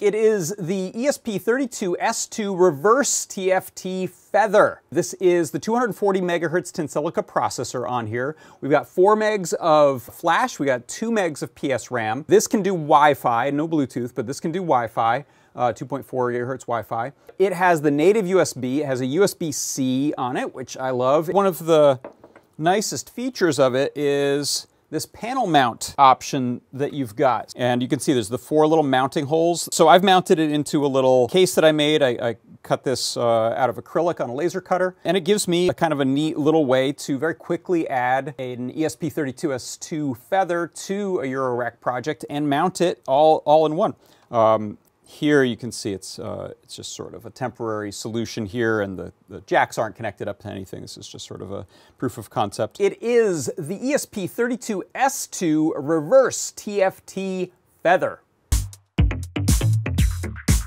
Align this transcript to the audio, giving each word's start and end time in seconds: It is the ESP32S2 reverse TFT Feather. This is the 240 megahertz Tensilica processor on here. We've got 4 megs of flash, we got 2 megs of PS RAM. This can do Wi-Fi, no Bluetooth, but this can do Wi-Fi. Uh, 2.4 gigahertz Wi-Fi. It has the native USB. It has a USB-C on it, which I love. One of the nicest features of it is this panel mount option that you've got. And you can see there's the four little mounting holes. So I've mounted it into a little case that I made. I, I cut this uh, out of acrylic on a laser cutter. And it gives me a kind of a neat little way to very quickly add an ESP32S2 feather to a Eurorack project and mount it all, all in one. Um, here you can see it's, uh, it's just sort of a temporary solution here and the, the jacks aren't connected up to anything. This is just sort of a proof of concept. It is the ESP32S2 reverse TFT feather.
It 0.00 0.16
is 0.16 0.52
the 0.58 0.90
ESP32S2 0.90 2.60
reverse 2.60 3.26
TFT 3.26 4.10
Feather. 4.10 4.82
This 4.90 5.14
is 5.14 5.52
the 5.52 5.60
240 5.60 6.20
megahertz 6.20 6.72
Tensilica 6.72 7.24
processor 7.24 7.88
on 7.88 8.08
here. 8.08 8.34
We've 8.60 8.72
got 8.72 8.88
4 8.88 9.16
megs 9.16 9.54
of 9.54 10.02
flash, 10.02 10.58
we 10.58 10.66
got 10.66 10.88
2 10.88 11.12
megs 11.12 11.44
of 11.44 11.54
PS 11.54 11.92
RAM. 11.92 12.24
This 12.26 12.48
can 12.48 12.60
do 12.60 12.72
Wi-Fi, 12.72 13.50
no 13.50 13.68
Bluetooth, 13.68 14.16
but 14.16 14.26
this 14.26 14.40
can 14.40 14.50
do 14.50 14.60
Wi-Fi. 14.60 15.24
Uh, 15.54 15.72
2.4 15.72 16.04
gigahertz 16.04 16.62
Wi-Fi. 16.62 17.12
It 17.38 17.52
has 17.52 17.80
the 17.80 17.92
native 17.92 18.24
USB. 18.24 18.78
It 18.78 18.86
has 18.86 19.00
a 19.00 19.06
USB-C 19.06 20.12
on 20.18 20.36
it, 20.36 20.52
which 20.52 20.76
I 20.76 20.90
love. 20.90 21.28
One 21.28 21.46
of 21.46 21.66
the 21.66 22.00
nicest 22.58 23.14
features 23.14 23.60
of 23.60 23.76
it 23.76 23.92
is 23.94 24.66
this 24.94 25.04
panel 25.06 25.46
mount 25.46 25.94
option 25.98 26.60
that 26.72 26.92
you've 26.92 27.16
got. 27.16 27.52
And 27.56 27.82
you 27.82 27.88
can 27.88 27.98
see 27.98 28.12
there's 28.12 28.28
the 28.28 28.38
four 28.38 28.66
little 28.66 28.84
mounting 28.84 29.26
holes. 29.26 29.68
So 29.72 29.88
I've 29.88 30.04
mounted 30.04 30.38
it 30.38 30.50
into 30.50 30.86
a 30.86 30.88
little 30.88 31.28
case 31.28 31.54
that 31.56 31.64
I 31.64 31.72
made. 31.72 32.00
I, 32.00 32.10
I 32.10 32.36
cut 32.62 32.84
this 32.84 33.16
uh, 33.16 33.48
out 33.56 33.68
of 33.68 33.76
acrylic 33.76 34.20
on 34.22 34.30
a 34.30 34.34
laser 34.34 34.60
cutter. 34.60 34.96
And 35.04 35.16
it 35.16 35.24
gives 35.24 35.48
me 35.48 35.68
a 35.68 35.74
kind 35.74 35.92
of 35.92 36.00
a 36.00 36.04
neat 36.04 36.38
little 36.38 36.64
way 36.64 36.92
to 36.92 37.18
very 37.18 37.34
quickly 37.34 37.88
add 37.88 38.34
an 38.38 38.72
ESP32S2 38.72 40.16
feather 40.16 40.68
to 40.68 41.18
a 41.20 41.24
Eurorack 41.24 41.80
project 41.80 42.24
and 42.30 42.48
mount 42.48 42.80
it 42.80 43.02
all, 43.06 43.42
all 43.44 43.66
in 43.66 43.74
one. 43.74 43.94
Um, 44.30 44.78
here 45.04 45.44
you 45.44 45.56
can 45.56 45.70
see 45.70 45.92
it's, 45.92 46.18
uh, 46.18 46.54
it's 46.62 46.76
just 46.76 46.94
sort 46.94 47.14
of 47.14 47.26
a 47.26 47.30
temporary 47.30 47.92
solution 47.92 48.46
here 48.46 48.80
and 48.80 48.98
the, 48.98 49.12
the 49.28 49.40
jacks 49.42 49.76
aren't 49.78 49.96
connected 49.96 50.28
up 50.28 50.38
to 50.40 50.48
anything. 50.48 50.80
This 50.80 50.96
is 50.96 51.06
just 51.06 51.26
sort 51.26 51.42
of 51.42 51.52
a 51.52 51.66
proof 51.98 52.18
of 52.18 52.30
concept. 52.30 52.80
It 52.80 53.00
is 53.02 53.50
the 53.58 53.78
ESP32S2 53.78 55.72
reverse 55.76 56.52
TFT 56.56 57.50
feather. 57.82 58.20